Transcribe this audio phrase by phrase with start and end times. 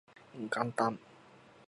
[0.35, 0.97] 元旦